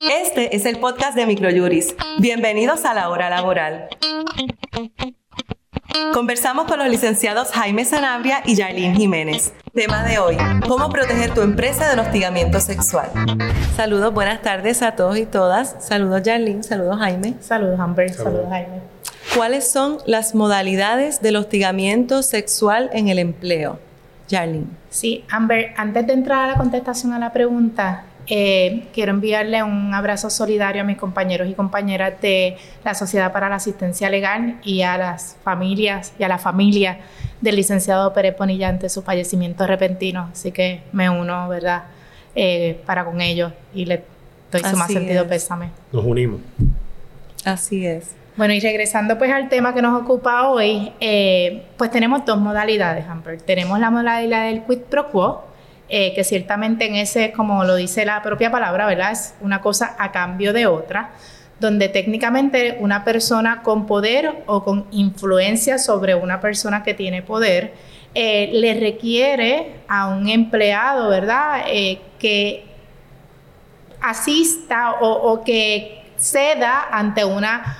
[0.00, 1.96] Este es el podcast de Microjuris.
[2.18, 3.88] Bienvenidos a la hora laboral.
[6.12, 9.54] Conversamos con los licenciados Jaime Sanabria y Yarlene Jiménez.
[9.74, 10.36] Tema de hoy,
[10.68, 13.10] cómo proteger tu empresa del hostigamiento sexual.
[13.74, 15.76] Saludos, buenas tardes a todos y todas.
[15.80, 17.34] Saludos Yarlene, saludos Jaime.
[17.40, 18.80] Saludos Amber, saludos Jaime.
[19.34, 23.78] ¿Cuáles son las modalidades del hostigamiento sexual en el empleo?
[24.28, 24.66] Yarlene.
[24.90, 29.94] Sí, Amber, antes de entrar a la contestación a la pregunta, eh, quiero enviarle un
[29.94, 34.82] abrazo solidario a mis compañeros y compañeras de la Sociedad para la Asistencia Legal y
[34.82, 36.98] a las familias y a la familia
[37.40, 40.28] del licenciado Pérez Ponilla ante su fallecimiento repentino.
[40.32, 41.84] Así que me uno, ¿verdad?,
[42.34, 44.02] eh, para con ellos y le
[44.52, 45.70] doy su más sentido pésame.
[45.92, 46.40] Nos unimos.
[47.44, 48.14] Así es.
[48.36, 53.06] Bueno, y regresando pues al tema que nos ocupa hoy, eh, pues tenemos dos modalidades,
[53.08, 53.40] Amber.
[53.40, 55.45] Tenemos la modalidad del quid pro quo,
[55.88, 59.12] eh, que ciertamente en ese, como lo dice la propia palabra, ¿verdad?
[59.12, 61.10] Es una cosa a cambio de otra,
[61.60, 67.74] donde técnicamente una persona con poder o con influencia sobre una persona que tiene poder
[68.14, 71.64] eh, le requiere a un empleado, ¿verdad?
[71.68, 72.64] Eh, que
[74.00, 77.78] asista o que ceda ante una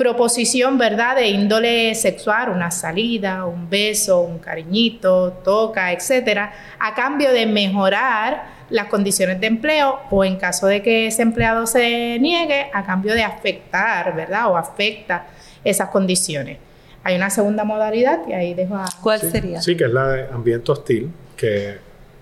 [0.00, 7.34] proposición, ¿verdad?, de índole sexual, una salida, un beso, un cariñito, toca, etcétera, a cambio
[7.34, 12.70] de mejorar las condiciones de empleo o en caso de que ese empleado se niegue,
[12.72, 15.26] a cambio de afectar, ¿verdad?, o afecta
[15.62, 16.56] esas condiciones.
[17.04, 18.86] Hay una segunda modalidad y ahí dejo a...
[19.02, 19.60] ¿Cuál sería?
[19.60, 21.76] Sí, que es la de ambiente hostil, que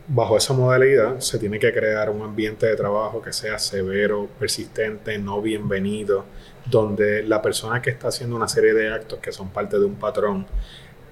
[0.08, 5.16] bajo esa modalidad se tiene que crear un ambiente de trabajo que sea severo, persistente,
[5.18, 6.24] no bienvenido,
[6.70, 9.94] donde la persona que está haciendo una serie de actos que son parte de un
[9.94, 10.46] patrón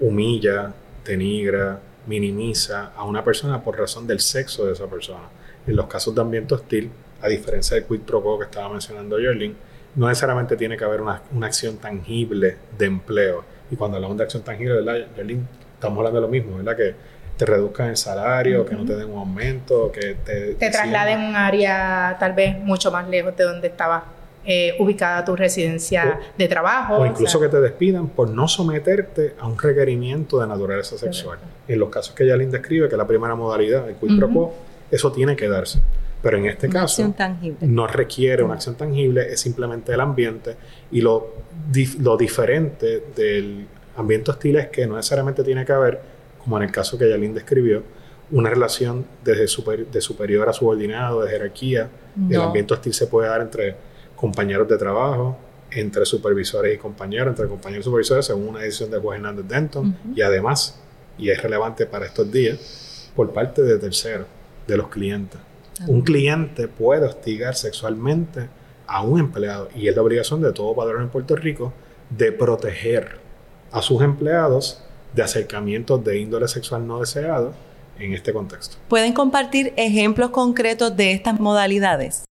[0.01, 0.73] humilla,
[1.05, 5.25] denigra, minimiza a una persona por razón del sexo de esa persona.
[5.67, 6.91] En los casos de ambiente hostil,
[7.23, 9.57] a diferencia del quid pro quo que estaba mencionando Yerling,
[9.97, 13.45] no necesariamente tiene que haber una, acción tangible de empleo.
[13.71, 15.49] Y cuando hablamos de acción tangible, ¿verdad, Yerling?
[15.75, 16.77] Estamos hablando de lo mismo, ¿verdad?
[16.77, 16.95] Que
[17.37, 20.55] te reduzcan el salario, que no te den un aumento, que te...
[20.55, 24.05] Te, trasladen a un área tal vez mucho más lejos de donde estabas
[24.49, 26.99] eh, ubicada tu residencia de trabajo.
[26.99, 31.39] O incluso que te despidan por no someterte a un requerimiento de naturaleza sexual.
[31.67, 34.55] En los casos que Yalin describe, que es la primera modalidad, el quid pro quo,
[34.91, 35.81] eso tiene que darse.
[36.23, 37.13] Pero en este caso,
[37.61, 40.57] no requiere una acción tangible, es simplemente el ambiente.
[40.93, 41.35] Y lo,
[42.01, 46.01] lo diferente del ambiente hostil es que no necesariamente tiene que haber,
[46.43, 47.83] como en el caso que Yalin describió,
[48.31, 49.43] una relación desde
[49.91, 51.89] de superior a subordinado, de jerarquía.
[52.31, 53.75] El ambiente hostil se puede dar entre
[54.17, 55.37] compañeros de trabajo,
[55.71, 59.97] entre supervisores y compañeros, entre compañeros y supervisores, según una decisión de juez Hernández Denton,
[60.15, 60.81] y además,
[61.19, 64.27] y es relevante para estos días, por parte de terceros,
[64.67, 65.41] de los clientes.
[65.87, 68.49] Un cliente puede hostigar sexualmente
[68.87, 71.73] a un empleado y es la obligación de todo padrón en Puerto Rico
[72.09, 73.19] de proteger
[73.73, 74.83] a sus empleados
[75.15, 77.53] de acercamientos de índole sexual no deseado
[77.99, 78.77] en este contexto.
[78.89, 82.26] ¿Pueden compartir ejemplos concretos de estas modalidades?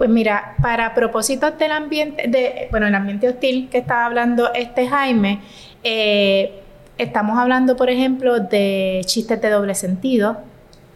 [0.00, 4.88] Pues mira, para propósitos del ambiente, de, bueno, el ambiente hostil que estaba hablando este
[4.88, 5.40] Jaime,
[5.84, 6.62] eh,
[6.96, 10.38] estamos hablando, por ejemplo, de chistes de doble sentido,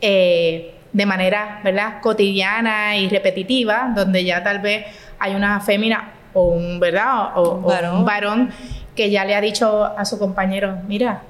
[0.01, 4.87] eh, de manera, ¿verdad?, cotidiana y repetitiva, donde ya tal vez
[5.19, 8.53] hay una fémina o un, ¿verdad?, o, un varón
[8.97, 11.21] que ya le ha dicho a su compañero, mira,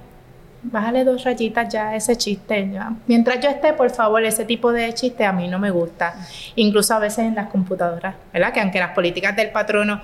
[0.65, 2.71] bájale dos rayitas ya a ese chiste.
[2.73, 2.93] Ya.
[3.07, 6.15] Mientras yo esté, por favor, ese tipo de chiste a mí no me gusta.
[6.57, 8.53] Incluso a veces en las computadoras, ¿verdad?
[8.53, 10.01] Que aunque las políticas del patrono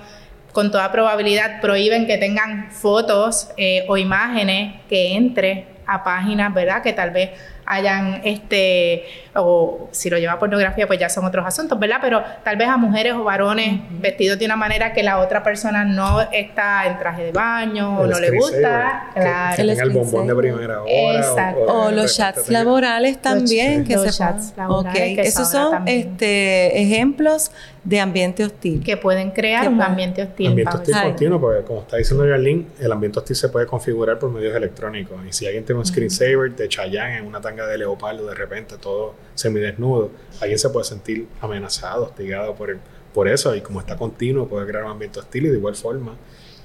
[0.53, 6.81] con toda probabilidad prohíben que tengan fotos eh, o imágenes que entre a páginas, ¿verdad?
[6.81, 7.31] Que tal vez
[7.71, 11.99] hayan, este, o si lo lleva pornografía, pues ya son otros asuntos, ¿verdad?
[12.01, 15.85] Pero tal vez a mujeres o varones vestidos de una manera que la otra persona
[15.85, 19.09] no está en traje de baño o no le gusta.
[19.13, 19.55] Claro.
[19.55, 21.17] Que, el bombón de primera hora.
[21.17, 21.63] Exacto.
[21.63, 23.85] O, los chats laborales también.
[23.85, 25.29] que se chats laborales.
[25.29, 27.51] Esos son este, ejemplos
[27.83, 28.83] de ambiente hostil.
[28.83, 30.47] Que pueden crear un ambiente hostil.
[30.47, 34.29] Ambiente hostil continuo, porque como está diciendo Yarlene, el ambiente hostil se puede configurar por
[34.29, 35.17] medios electrónicos.
[35.27, 38.77] Y si alguien tiene un screensaver de Chayanne en una tanga de leopardo, de repente
[38.77, 42.77] todo semidesnudo, alguien se puede sentir amenazado, hostigado por,
[43.13, 43.55] por eso.
[43.55, 45.45] Y como está continuo, puede crear un ambiente hostil.
[45.45, 46.15] Y de igual forma,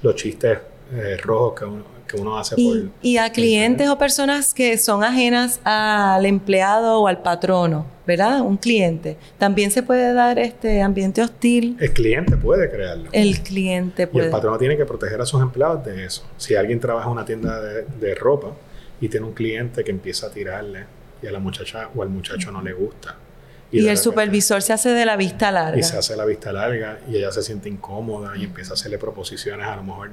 [0.01, 0.59] los chistes
[0.93, 2.91] eh, rojos que uno, que uno hace y, por...
[3.01, 8.41] Y a clientes o personas que son ajenas al empleado o al patrono, ¿verdad?
[8.41, 9.17] Un cliente.
[9.37, 11.77] También se puede dar este ambiente hostil.
[11.79, 13.09] El cliente puede crearlo.
[13.11, 14.25] El cliente puede.
[14.25, 16.23] Y el patrono tiene que proteger a sus empleados de eso.
[16.37, 18.51] Si alguien trabaja en una tienda de, ropa
[18.99, 20.85] y tiene un cliente que empieza a tirarle
[21.21, 23.15] y a la muchacha o al muchacho no le gusta
[23.71, 25.77] Y, el supervisor se hace de la vista larga.
[25.77, 28.97] Y se hace la vista larga y ella se siente incómoda y empieza a hacerle
[28.97, 30.11] proposiciones a lo mejor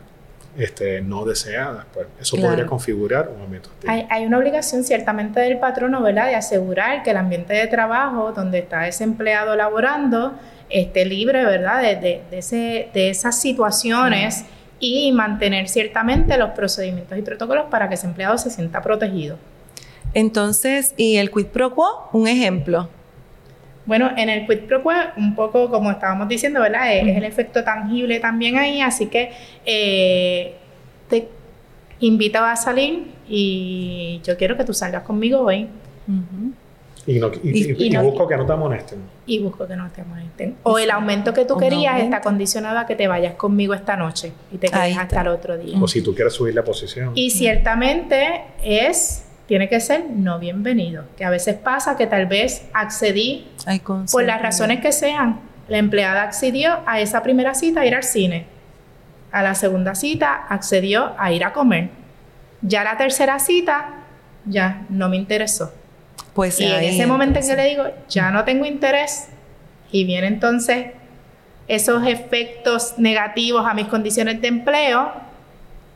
[0.59, 1.87] este, no deseadas.
[1.93, 3.91] Pues eso podría configurar un ambiente hostil.
[3.91, 8.33] Hay, hay, una obligación ciertamente del patrono, ¿verdad?, de asegurar que el ambiente de trabajo
[8.33, 10.35] donde está ese empleado laborando
[10.71, 14.45] esté libre, ¿verdad?, de, de, de, ese, de esas situaciones
[14.81, 19.39] y mantener ciertamente los procedimientos y protocolos para que ese empleado se sienta protegido.
[20.15, 22.09] Entonces, ¿y el quid pro quo?
[22.13, 22.89] Un ejemplo.
[23.87, 26.95] Bueno, en el quid pro quo, un poco como estábamos diciendo, ¿verdad?
[26.95, 29.33] Es, el efecto tangible también ahí, así que
[29.67, 30.55] eh,
[31.09, 31.29] te
[32.01, 35.69] invito a salir y yo quiero que tú salgas conmigo hoy.
[37.07, 37.21] Y,
[37.97, 38.99] busco que no te amonesten.
[39.27, 40.57] Y busco que no te amonesten.
[40.63, 44.33] O el aumento que tú querías está condicionado a que te vayas conmigo esta noche
[44.53, 45.79] y te quedes hasta el otro día.
[45.81, 47.13] O si tú quieres subir la posición.
[47.15, 51.05] Y ciertamente es tiene que ser no bienvenido.
[51.17, 53.47] Que a veces pasa que tal vez accedí
[54.11, 55.41] por las razones que sean.
[55.69, 58.47] La empleada accedió a esa primera cita a ir al cine.
[59.33, 61.91] A la segunda cita accedió a ir a comer.
[62.63, 64.05] Ya la tercera cita
[64.47, 65.73] ya no me interesó.
[66.35, 69.29] Pues y en ese momento en que le digo, ya no tengo interés,
[69.95, 70.89] y viene entonces
[71.69, 75.13] esos efectos negativos a mis condiciones de empleo,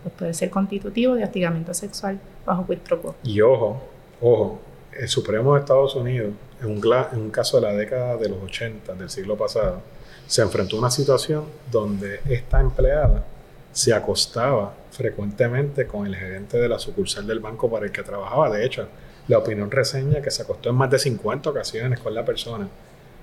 [0.03, 2.79] pues puede ser constitutivo de hostigamiento sexual bajo quid
[3.25, 3.83] Y ojo,
[4.21, 4.61] ojo,
[4.97, 8.41] el Supremo de Estados Unidos, en un, en un caso de la década de los
[8.43, 9.83] 80 del siglo pasado,
[10.29, 13.25] se enfrentó a una situación donde esta empleada
[13.73, 18.51] se acostaba frecuentemente con el gerente de la sucursal del banco para el que trabajaba.
[18.51, 18.87] De hecho,
[19.29, 22.69] la opinión reseña que se acostó en más de 50 ocasiones con la persona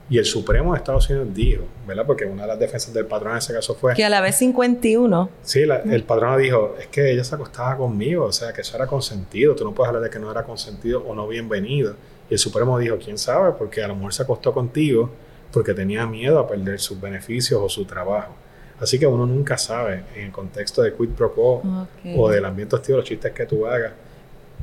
[0.09, 2.05] y el Supremo de Estados Unidos dijo, ¿verdad?
[2.05, 3.95] Porque una de las defensas del patrón en ese caso fue...
[3.95, 5.29] Que a la vez 51.
[5.41, 8.85] Sí, el patrón dijo, es que ella se acostaba conmigo, o sea, que eso era
[8.85, 11.95] consentido, tú no puedes hablar de que no era consentido o no bienvenido.
[12.29, 13.53] Y el Supremo dijo, ¿quién sabe?
[13.57, 15.09] Porque a lo mejor se acostó contigo
[15.51, 18.33] porque tenía miedo a perder sus beneficios o su trabajo.
[18.79, 22.75] Así que uno nunca sabe en el contexto de quid pro quo o del ambiente
[22.75, 23.93] hostil, los chistes que tú hagas,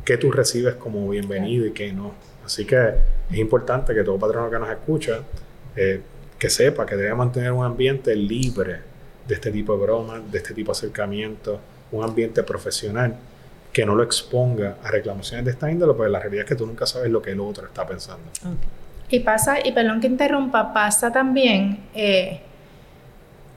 [0.04, 2.12] qué tú recibes como bienvenido y qué no.
[2.44, 2.94] Así que
[3.30, 5.20] es importante que todo patrono que nos escucha
[5.76, 6.00] eh,
[6.38, 8.80] que sepa que debe mantener un ambiente libre
[9.26, 11.60] de este tipo de bromas, de este tipo de acercamientos,
[11.92, 13.14] un ambiente profesional
[13.72, 16.66] que no lo exponga a reclamaciones de esta índole, porque la realidad es que tú
[16.66, 18.24] nunca sabes lo que el otro está pensando.
[19.08, 22.40] Y pasa, y perdón que interrumpa, pasa también eh,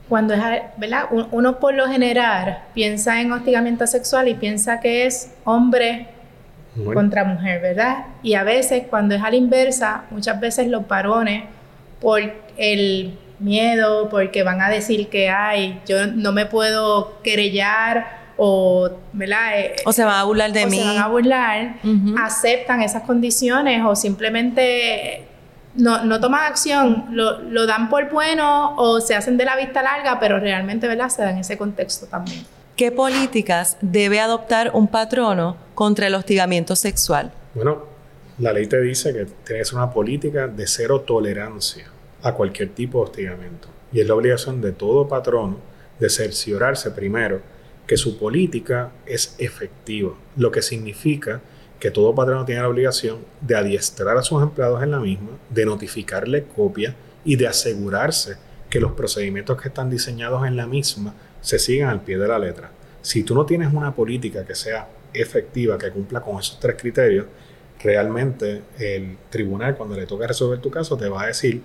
[0.07, 0.41] cuando es,
[0.77, 1.05] ¿verdad?
[1.31, 6.14] Uno por lo general piensa en hostigamiento sexual y piensa que es hombre
[6.83, 8.05] contra mujer, ¿verdad?
[8.21, 11.43] Y a veces cuando es a la inversa, muchas veces los varones,
[12.01, 12.21] por
[12.57, 19.59] el miedo, porque van a decir que, ay, yo no me puedo querellar o, ¿verdad?
[19.59, 20.77] Eh, o se van a burlar de mí.
[20.77, 21.75] Se van a burlar,
[22.21, 25.25] aceptan esas condiciones o simplemente
[25.75, 29.81] no, no toman acción, lo, lo, dan por bueno o se hacen de la vista
[29.81, 31.09] larga, pero realmente, ¿verdad?
[31.09, 32.45] Se dan ese contexto también.
[32.75, 37.31] ¿Qué políticas debe adoptar un patrono contra el hostigamiento sexual?
[37.53, 37.85] Bueno,
[38.37, 41.89] la ley te dice que tiene que ser una política de cero tolerancia
[42.21, 43.69] a cualquier tipo de hostigamiento.
[43.93, 45.59] Y es la obligación de todo patrono
[46.01, 47.39] de cerciorarse primero
[47.87, 51.39] que su política es efectiva, lo que significa
[51.79, 55.65] que todo patrono tiene la obligación de adiestrar a sus empleados en la misma, de
[55.65, 56.93] notificarle copia
[57.23, 58.35] y de asegurarse
[58.69, 61.13] que los procedimientos que están diseñados en la misma
[61.45, 62.71] se sigan al pie de la letra.
[63.03, 67.27] Si tú no tienes una política que sea efectiva, que cumpla con esos tres criterios,
[67.79, 71.61] realmente el tribunal cuando le toque resolver tu caso te va a decir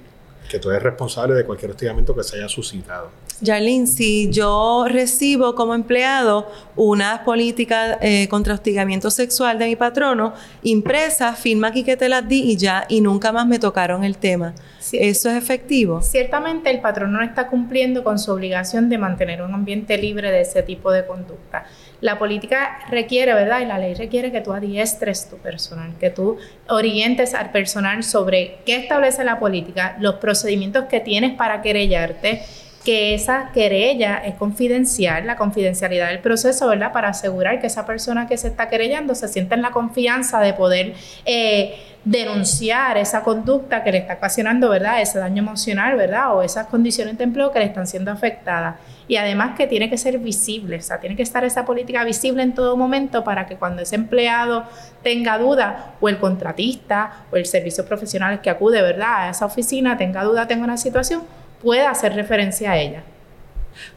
[0.50, 3.08] que tú eres responsable de cualquier hostigamiento que se haya suscitado.
[3.40, 10.34] Yarlene, si yo recibo como empleado una política eh, contra hostigamiento sexual de mi patrono,
[10.62, 14.18] impresa, firma aquí que te las di y ya, y nunca más me tocaron el
[14.18, 14.54] tema.
[14.92, 16.02] ¿Eso es efectivo?
[16.02, 20.40] Ciertamente el patrono no está cumpliendo con su obligación de mantener un ambiente libre de
[20.40, 21.64] ese tipo de conducta.
[22.00, 23.60] La política requiere, ¿verdad?
[23.60, 28.58] Y la ley requiere que tú adiestres tu personal, que tú orientes al personal sobre
[28.64, 32.42] qué establece la política, los procedimientos que tienes para querellarte,
[32.84, 36.92] que esa querella es confidencial, la confidencialidad del proceso, ¿verdad?
[36.92, 40.54] Para asegurar que esa persona que se está querellando se sienta en la confianza de
[40.54, 40.94] poder
[41.26, 45.02] eh, denunciar esa conducta que le está ocasionando, ¿verdad?
[45.02, 46.34] Ese daño emocional, ¿verdad?
[46.34, 48.76] O esas condiciones de empleo que le están siendo afectadas.
[49.06, 52.42] Y además que tiene que ser visible, o sea, tiene que estar esa política visible
[52.42, 54.64] en todo momento para que cuando ese empleado
[55.02, 59.26] tenga duda, o el contratista, o el servicio profesional que acude, ¿verdad?
[59.26, 61.22] A esa oficina tenga duda, tenga una situación,
[61.62, 63.02] pueda hacer referencia a ella.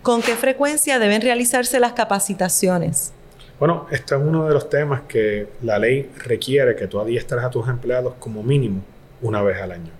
[0.01, 3.13] ¿Con qué frecuencia deben realizarse las capacitaciones?
[3.59, 7.49] Bueno, este es uno de los temas que la ley requiere que tú adiestras a
[7.49, 8.81] tus empleados como mínimo
[9.21, 9.91] una vez al año.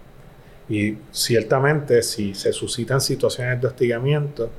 [0.70, 4.50] Y ciertamente si se suscitan situaciones de hostigamiento,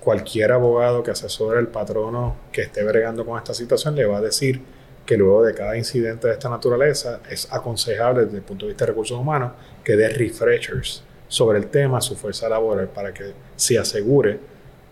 [0.00, 4.20] cualquier abogado que asesore al patrono que esté bregando con esta situación le va a
[4.20, 4.60] decir
[5.06, 8.84] que luego de cada incidente de esta naturaleza es aconsejable desde el punto de vista
[8.84, 13.78] de recursos humanos que dé refreshers sobre el tema, su fuerza laboral, para que se
[13.78, 14.38] asegure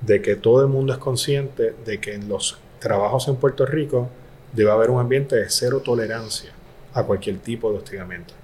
[0.01, 4.09] de que todo el mundo es consciente de que en los trabajos en Puerto Rico
[4.53, 6.51] debe haber un ambiente de cero tolerancia
[6.95, 8.35] a cualquier tipo de hostigamiento.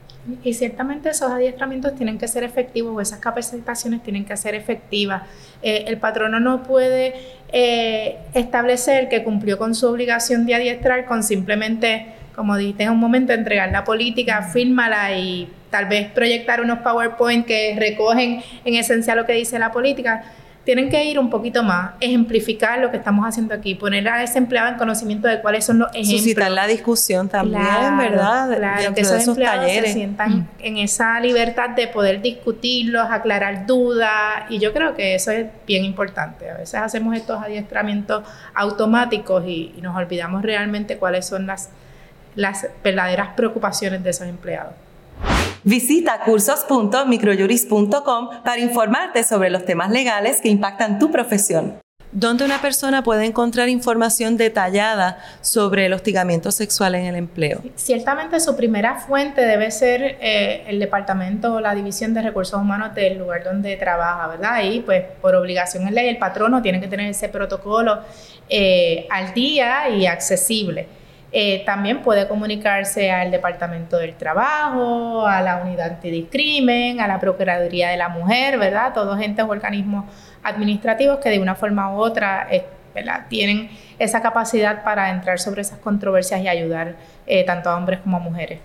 [0.42, 5.22] Y ciertamente esos adiestramientos tienen que ser efectivos o esas capacitaciones tienen que ser efectivas.
[5.62, 7.14] Eh, el patrono no puede
[7.50, 13.00] eh, establecer que cumplió con su obligación de adiestrar con simplemente, como dijiste en un
[13.00, 19.16] momento, entregar la política, fírmala y tal vez proyectar unos PowerPoint que recogen en esencia
[19.16, 20.22] lo que dice la política
[20.68, 24.36] tienen que ir un poquito más, ejemplificar lo que estamos haciendo aquí, poner a ese
[24.36, 26.20] empleado en conocimiento de cuáles son los ejemplos.
[26.20, 27.62] Suscitar la discusión también,
[27.96, 28.54] ¿verdad?
[28.54, 30.48] Claro, que esos, empleados se sientan mm.
[30.58, 35.86] en esa libertad de poder discutirlos, aclarar dudas, y yo creo que eso es bien
[35.86, 36.50] importante.
[36.50, 38.22] A veces hacemos estos adiestramientos
[38.54, 41.70] automáticos y, y nos olvidamos realmente cuáles son las,
[42.38, 44.74] las verdaderas preocupaciones de esos empleados.
[45.64, 51.80] Visita cursos.microjuris.com para informarte sobre los temas legales que impactan tu profesión.
[52.12, 57.60] ¿Dónde una persona puede encontrar información detallada sobre el hostigamiento sexual en el empleo?
[57.74, 62.94] Ciertamente su primera fuente debe ser eh, el departamento o la división de recursos humanos
[62.94, 64.62] del lugar donde trabaja, ¿verdad?
[64.62, 67.98] Y pues por obligación en ley el patrono tiene que tener ese protocolo
[68.48, 70.97] eh, al día y accesible.
[71.30, 77.90] Eh, también puede comunicarse al Departamento del Trabajo, a la Unidad Antidiscrimen, a la Procuraduría
[77.90, 78.94] de la Mujer, ¿verdad?
[78.94, 80.06] Todos entes o organismos
[80.42, 82.64] administrativos que de una forma u otra eh,
[83.28, 88.16] tienen esa capacidad para entrar sobre esas controversias y ayudar eh, tanto a hombres como
[88.16, 88.60] a mujeres.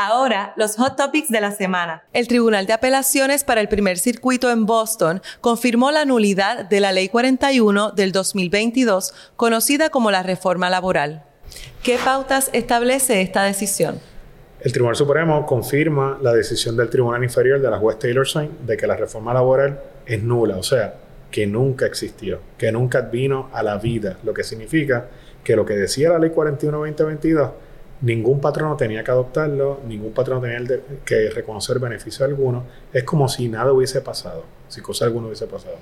[0.00, 2.04] Ahora, los hot topics de la semana.
[2.12, 6.92] El Tribunal de Apelaciones para el Primer Circuito en Boston confirmó la nulidad de la
[6.92, 11.27] Ley 41 del 2022, conocida como la reforma laboral.
[11.82, 14.00] ¿Qué pautas establece esta decisión?
[14.60, 18.76] El Tribunal Supremo confirma la decisión del Tribunal Inferior de la juez Taylor Swain de
[18.76, 20.94] que la reforma laboral es nula, o sea,
[21.30, 25.06] que nunca existió, que nunca vino a la vida, lo que significa
[25.44, 27.52] que lo que decía la ley 41-2022,
[28.00, 33.48] ningún patrono tenía que adoptarlo, ningún patrono tenía que reconocer beneficio alguno, es como si
[33.48, 35.76] nada hubiese pasado, si cosa alguna hubiese pasado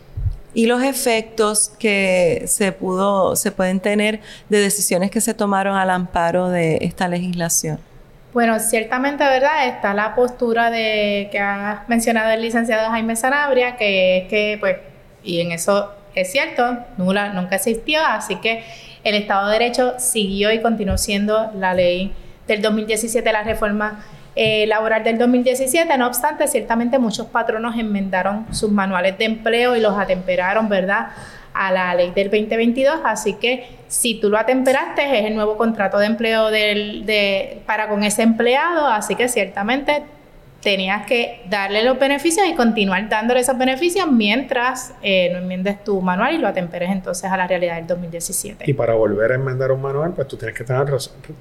[0.56, 5.90] y los efectos que se pudo, se pueden tener de decisiones que se tomaron al
[5.90, 7.78] amparo de esta legislación.
[8.32, 9.68] Bueno, ciertamente, ¿verdad?
[9.68, 14.78] Está la postura de que ha mencionado el licenciado Jaime Sanabria, que es que, pues,
[15.22, 18.64] y en eso es cierto, nula nunca existió, así que
[19.04, 22.14] el Estado de Derecho siguió y continuó siendo la ley
[22.46, 25.98] del 2017, la reforma eh, laboral del 2017.
[25.98, 31.08] No obstante, ciertamente muchos patronos enmendaron sus manuales de empleo y los atemperaron, ¿verdad?
[31.58, 35.98] a la ley del 2022, así que si tú lo atemperaste es el nuevo contrato
[35.98, 40.02] de empleo del, de, para con ese empleado, así que ciertamente
[40.62, 46.00] tenías que darle los beneficios y continuar dándole esos beneficios mientras eh, no enmiendes tu
[46.00, 48.64] manual y lo atemperes entonces a la realidad del 2017.
[48.68, 50.86] Y para volver a enmendar un manual, pues tú tienes que tener,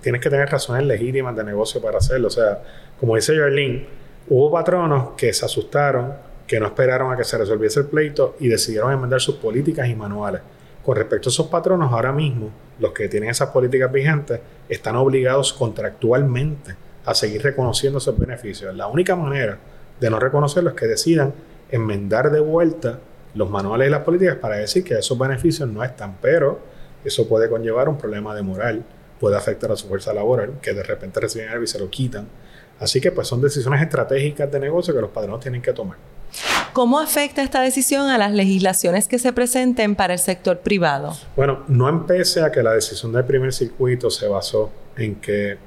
[0.02, 2.28] tienes que tener razones legítimas de negocio para hacerlo.
[2.28, 2.60] O sea,
[3.00, 3.86] como dice Jarlene,
[4.30, 6.14] hubo patronos que se asustaron,
[6.46, 9.96] que no esperaron a que se resolviese el pleito y decidieron enmendar sus políticas y
[9.96, 10.42] manuales.
[10.84, 15.52] Con respecto a esos patronos, ahora mismo, los que tienen esas políticas vigentes están obligados
[15.52, 18.76] contractualmente a seguir reconociendo esos beneficios.
[18.76, 19.58] La única manera
[20.00, 21.34] de no reconocerlos es que decidan
[21.70, 23.00] enmendar de vuelta
[23.34, 26.60] los manuales y las políticas para decir que esos beneficios no están, pero
[27.04, 28.84] eso puede conllevar un problema de moral,
[29.20, 32.28] puede afectar a su fuerza laboral, que de repente reciben algo y se lo quitan.
[32.80, 35.98] Así que pues son decisiones estratégicas de negocio que los padrones tienen que tomar.
[36.74, 41.16] ¿Cómo afecta esta decisión a las legislaciones que se presenten para el sector privado?
[41.36, 45.58] Bueno, no empecé a que la decisión del primer circuito se basó en que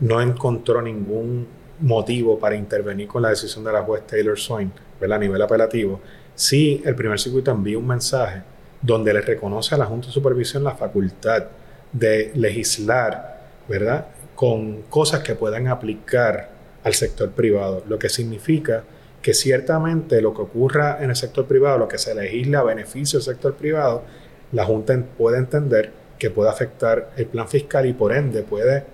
[0.00, 1.46] no encontró ningún
[1.80, 6.00] motivo para intervenir con la decisión de la juez Taylor Swain a nivel apelativo,
[6.34, 8.42] sí el primer circuito envía un mensaje
[8.82, 11.44] donde le reconoce a la Junta de Supervisión la facultad
[11.92, 14.06] de legislar, ¿verdad?
[14.34, 16.50] Con cosas que puedan aplicar
[16.84, 18.84] al sector privado, lo que significa
[19.22, 23.18] que ciertamente lo que ocurra en el sector privado, lo que se legisla a beneficio
[23.18, 24.04] del sector privado,
[24.52, 28.84] la Junta puede entender que puede afectar el plan fiscal y por ende puede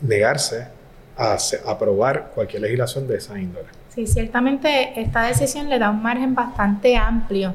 [0.00, 0.68] negarse
[1.16, 1.36] a
[1.66, 3.68] aprobar cualquier legislación de esa índole.
[3.94, 7.54] Sí, ciertamente esta decisión le da un margen bastante amplio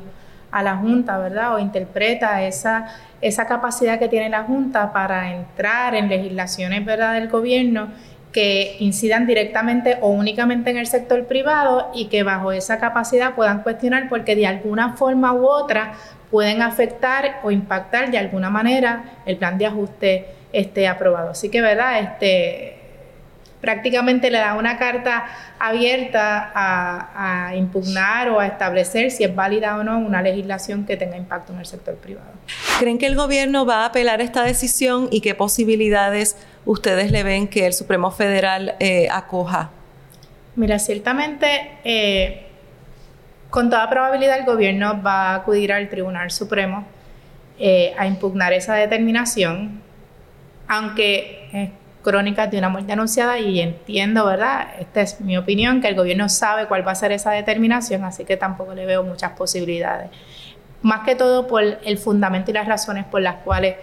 [0.52, 1.56] a la Junta, ¿verdad?
[1.56, 2.88] O interpreta esa,
[3.22, 7.90] esa capacidad que tiene la Junta para entrar en legislaciones, ¿verdad?, del gobierno
[8.32, 13.64] que incidan directamente o únicamente en el sector privado y que bajo esa capacidad puedan
[13.64, 15.94] cuestionar porque de alguna forma u otra
[16.30, 21.32] pueden afectar o impactar de alguna manera el plan de ajuste este, aprobado.
[21.32, 22.00] Así que, ¿verdad?
[22.00, 22.78] Este,
[23.62, 25.26] prácticamente le da una carta
[25.60, 30.96] abierta a, a, impugnar o a establecer si es válida o no una legislación que
[30.96, 32.32] tenga impacto en el sector privado.
[32.80, 37.48] ¿Creen que el gobierno va a apelar esta decisión y qué posibilidades ustedes le ven
[37.48, 39.72] que el Supremo Federal eh, acoja?
[40.56, 42.46] Mira, ciertamente, eh,
[43.50, 46.86] con toda probabilidad el gobierno va a acudir al Tribunal Supremo
[47.58, 49.82] eh, a impugnar esa determinación,
[50.70, 51.70] aunque es
[52.04, 54.68] crónica de una muerte anunciada y entiendo, ¿verdad?
[54.80, 58.24] Esta es mi opinión, que el gobierno sabe cuál va a ser esa determinación, así
[58.24, 60.12] que tampoco le veo muchas posibilidades.
[60.84, 63.76] Más que todo por el fundamento y las razones por las cuales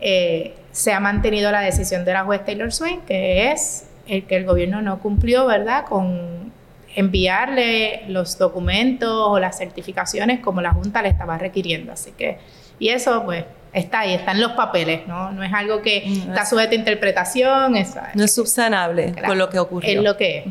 [0.00, 4.36] eh, se ha mantenido la decisión de la juez Taylor Swain, que es el que
[4.36, 6.52] el gobierno no cumplió, ¿verdad?, con
[6.94, 11.92] enviarle los documentos o las certificaciones como la Junta le estaba requiriendo.
[11.92, 12.38] Así que,
[12.78, 15.32] y eso, pues, está ahí, está en los papeles, ¿no?
[15.32, 17.74] No es algo que está sujeto a interpretación.
[18.14, 19.98] no es subsanable con lo que ocurrió.
[19.98, 20.44] Es lo que es.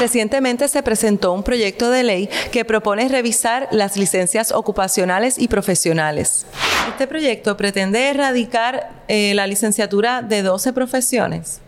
[0.00, 6.46] Recientemente se presentó un proyecto de ley que propone revisar las licencias ocupacionales y profesionales.
[6.88, 11.60] Este proyecto pretende erradicar eh, la licenciatura de 12 profesiones.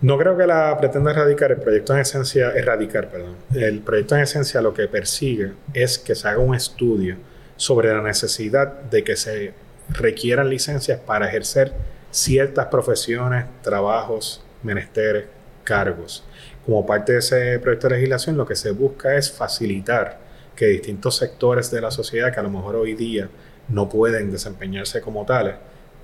[0.00, 3.36] No creo que la pretenda erradicar, el proyecto en esencia, erradicar, perdón.
[3.54, 7.16] El proyecto en esencia lo que persigue es que se haga un estudio
[7.56, 9.52] sobre la necesidad de que se
[9.92, 11.72] requieran licencias para ejercer
[12.10, 15.26] ciertas profesiones, trabajos, menesteres,
[15.64, 16.24] cargos.
[16.64, 20.18] Como parte de ese proyecto de legislación, lo que se busca es facilitar
[20.54, 23.28] que distintos sectores de la sociedad que a lo mejor hoy día
[23.68, 25.54] no pueden desempeñarse como tales,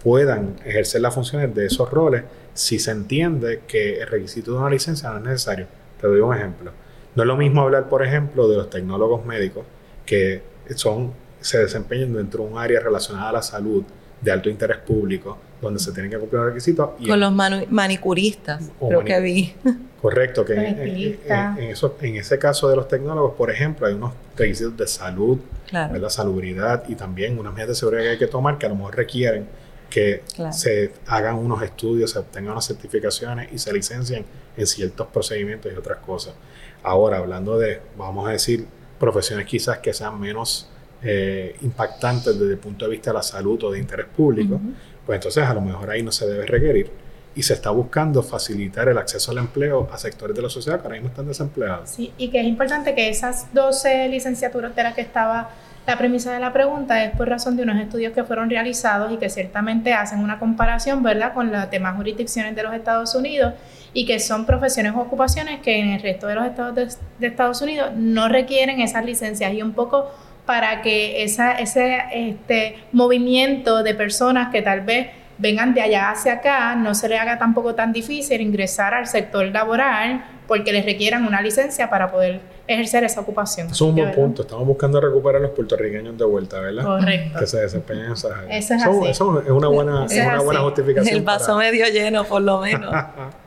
[0.02, 2.22] puedan ejercer las funciones de esos roles
[2.54, 5.66] si se entiende que el requisito de una licencia no es necesario.
[6.00, 6.70] Te doy un ejemplo.
[7.14, 9.64] No es lo mismo hablar, por ejemplo, de los tecnólogos médicos
[10.04, 10.42] que
[10.74, 11.12] son,
[11.46, 13.84] se desempeñan dentro de un área relacionada a la salud
[14.20, 16.90] de alto interés público, donde se tienen que cumplir los requisitos.
[17.06, 19.54] Con los manicuristas, creo que vi.
[20.00, 24.76] Correcto, que en, eso, en ese caso de los tecnólogos, por ejemplo, hay unos requisitos
[24.76, 25.38] de salud,
[25.72, 28.76] de salubridad y también unas medidas de seguridad que hay que tomar que a lo
[28.76, 29.46] mejor requieren
[29.90, 34.24] que se hagan unos estudios, se obtengan unas certificaciones y se licencien
[34.56, 36.34] en ciertos procedimientos y otras cosas.
[36.82, 38.66] Ahora, hablando de, vamos a decir,
[38.98, 40.68] profesiones quizás que sean menos
[41.02, 44.60] eh, impactantes desde el punto de vista de la salud o de interés público,
[45.04, 46.90] pues entonces a lo mejor ahí no se debe requerir
[47.34, 50.84] y se está buscando facilitar el acceso al empleo a sectores de la sociedad que
[50.84, 51.90] ahora mismo están desempleados.
[51.90, 55.50] Sí, y que es importante que esas 12 licenciaturas de las que estaba
[55.86, 59.18] la premisa de la pregunta es por razón de unos estudios que fueron realizados y
[59.18, 63.54] que ciertamente hacen una comparación, ¿verdad?, con las demás jurisdicciones de los Estados Unidos
[63.92, 67.62] y que son profesiones o ocupaciones que en el resto de los estados de, Estados
[67.62, 70.10] Unidos no requieren esas licencias y un poco
[70.46, 76.34] para que esa, ese este, movimiento de personas que tal vez vengan de allá hacia
[76.34, 81.26] acá, no se les haga tampoco tan difícil ingresar al sector laboral porque les requieran
[81.26, 83.68] una licencia para poder ejercer esa ocupación.
[83.68, 84.42] es un buen punto.
[84.42, 86.84] Estamos buscando recuperar a los puertorriqueños de vuelta, ¿verdad?
[86.84, 87.38] Correcto.
[87.38, 88.64] Que se desempeñen en esas áreas.
[88.64, 89.08] Eso es, así.
[89.08, 91.16] Eso es una buena, es una buena justificación.
[91.16, 92.94] El vaso medio lleno, por lo menos.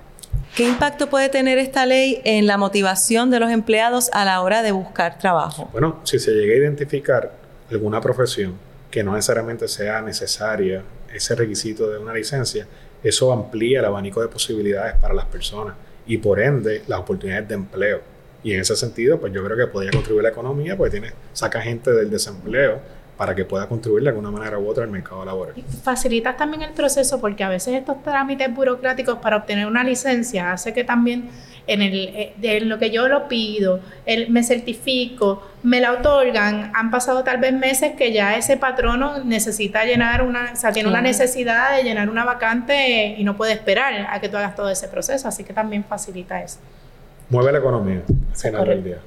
[0.56, 4.62] ¿Qué impacto puede tener esta ley en la motivación de los empleados a la hora
[4.62, 5.70] de buscar trabajo?
[5.72, 7.32] Bueno, si se llega a identificar
[7.72, 8.56] alguna profesión
[8.92, 12.68] que no necesariamente sea necesaria ese requisito de una licencia,
[13.04, 17.56] eso amplía el abanico de posibilidades para las personas y por ende las oportunidades de
[17.56, 18.02] empleo.
[18.44, 21.14] Y en ese sentido, pues yo creo que podría contribuir a la economía, porque tiene,
[21.34, 22.80] saca gente del desempleo
[23.20, 25.54] para que pueda contribuir de alguna manera u otra al mercado laboral.
[25.84, 30.74] Facilitas también el proceso porque a veces estos trámites burocráticos para obtener una licencia hace
[30.74, 31.30] que también
[31.68, 36.72] en, el, eh, en lo que yo lo pido, el, me certifico, me la otorgan,
[36.74, 40.88] han pasado tal vez meses que ya ese patrono necesita llenar una, o sea, tiene
[40.88, 44.70] una necesidad de llenar una vacante y no puede esperar a que tú hagas todo
[44.70, 46.60] ese proceso, así que también facilita eso.
[47.30, 48.98] Mueve la economía al final del día.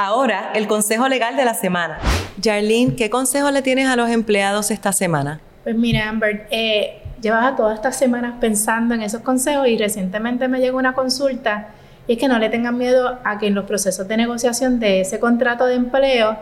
[0.00, 1.98] Ahora, el consejo legal de la semana.
[2.40, 5.40] Jarlene, ¿qué consejo le tienes a los empleados esta semana?
[5.64, 10.78] Pues mira, Amber, eh, todas estas semanas pensando en esos consejos y recientemente me llegó
[10.78, 11.70] una consulta
[12.06, 15.00] y es que no le tengan miedo a que en los procesos de negociación de
[15.00, 16.38] ese contrato de empleo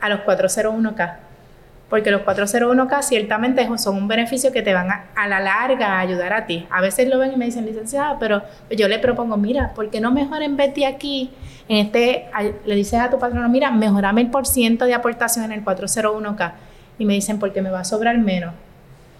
[0.00, 1.18] a los 401k
[1.88, 6.32] porque los 401k ciertamente son un beneficio que te van a, la larga a ayudar
[6.32, 6.66] a ti.
[6.70, 10.00] A veces lo ven y me dicen, licenciada, pero yo le propongo, mira, ¿por qué
[10.00, 11.30] no mejor en aquí,
[11.68, 12.26] en este,
[12.64, 16.52] le dices a tu patrono, mira, mejorame el por ciento de aportación en el 401k?
[16.98, 18.54] Y me dicen, porque me va a sobrar menos.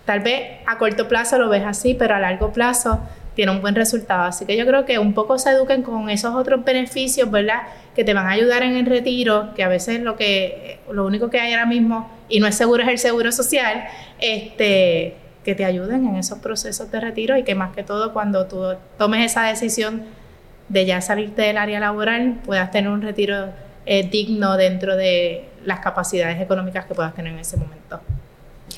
[0.05, 3.01] Tal vez a corto plazo lo ves así, pero a largo plazo
[3.35, 4.25] tiene un buen resultado.
[4.25, 7.63] Así que yo creo que un poco se eduquen con esos otros beneficios, ¿verdad?
[7.95, 11.31] Que te van a ayudar en el retiro, que a veces lo que lo único
[11.31, 13.85] que hay ahora mismo y no es seguro es el seguro social,
[14.19, 18.47] este que te ayuden en esos procesos de retiro y que más que todo cuando
[18.47, 20.03] tú tomes esa decisión
[20.69, 23.51] de ya salirte del área laboral puedas tener un retiro
[23.87, 28.01] eh, digno dentro de las capacidades económicas que puedas tener en ese momento.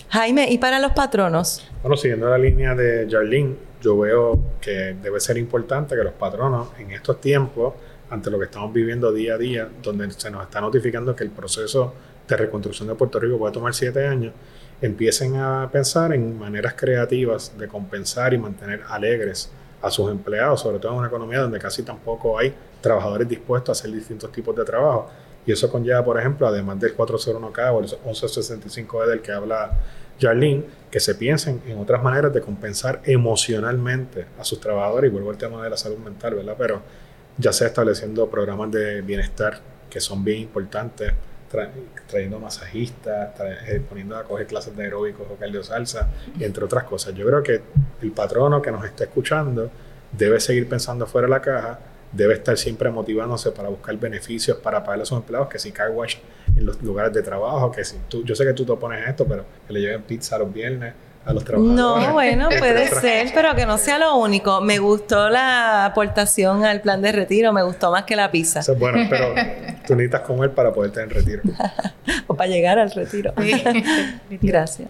[0.09, 1.69] Jaime, ¿y para los patronos?
[1.83, 6.69] Bueno, siguiendo la línea de Jarlene, yo veo que debe ser importante que los patronos
[6.79, 7.75] en estos tiempos,
[8.11, 11.31] ante lo que estamos viviendo día a día, donde se nos está notificando que el
[11.31, 11.95] proceso
[12.27, 14.33] de reconstrucción de Puerto Rico puede tomar siete años,
[14.81, 19.51] empiecen a pensar en maneras creativas de compensar y mantener alegres
[19.83, 23.81] a sus empleados, sobre todo en una economía donde casi tampoco hay trabajadores dispuestos a
[23.81, 25.09] hacer distintos tipos de trabajo.
[25.47, 29.73] Y eso conlleva, por ejemplo, además del 401K o el 1165E del que habla
[30.21, 35.11] Jarlene, que se piensen en otras maneras de compensar emocionalmente a sus trabajadores.
[35.11, 36.57] Y vuelvo al tema de la salud mental, ¿verdad?
[36.59, 36.83] Pero
[37.39, 41.13] ya sea estableciendo programas de bienestar que son bien importantes,
[42.07, 43.31] trayendo masajistas,
[43.67, 46.09] eh, poniendo a coger clases de aeróbicos o cardio salsa,
[46.39, 47.15] entre otras cosas.
[47.15, 47.61] Yo creo que
[48.03, 49.71] el patrono que nos está escuchando
[50.13, 51.79] debe seguir pensando fuera de la caja,
[52.13, 55.91] debe estar siempre motivándose para buscar beneficios para pagarle a sus empleados, que si car
[55.91, 56.17] wash
[56.57, 59.27] en los lugares de trabajo, que si tú, yo sé que tú te opones esto,
[59.27, 61.77] pero que le lleven pizza los viernes a los trabajadores.
[61.77, 64.61] No, bueno, puede ser, pero que no sea lo único.
[64.61, 68.61] Me gustó la aportación al plan de retiro, me gustó más que la pizza.
[68.79, 69.35] bueno, pero
[69.87, 71.43] tú necesitas comer para poder tener retiro.
[72.27, 73.33] o para llegar al retiro.
[74.31, 74.89] gracias.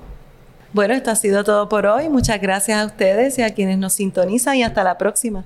[0.73, 2.09] Bueno, esto ha sido todo por hoy.
[2.09, 5.45] Muchas gracias a ustedes y a quienes nos sintonizan y hasta la próxima.